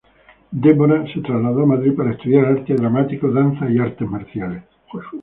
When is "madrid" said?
1.67-1.93